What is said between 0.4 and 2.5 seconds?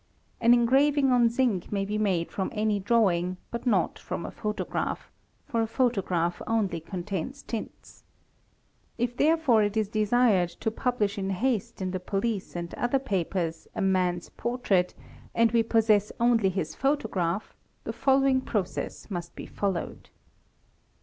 engraving on zinc may be made from